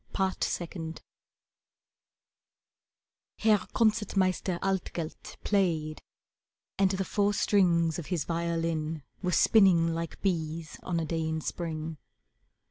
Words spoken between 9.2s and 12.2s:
Were spinning like bees on a day in Spring.